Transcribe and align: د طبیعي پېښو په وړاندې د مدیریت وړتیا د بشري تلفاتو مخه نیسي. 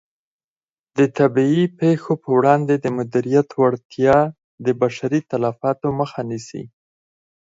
د 0.97 0.99
طبیعي 1.17 1.65
پېښو 1.79 2.11
په 2.23 2.29
وړاندې 2.37 2.75
د 2.79 2.85
مدیریت 2.97 3.49
وړتیا 3.55 4.17
د 4.65 4.67
بشري 4.81 5.19
تلفاتو 5.31 5.87
مخه 5.99 6.21
نیسي. 6.29 6.63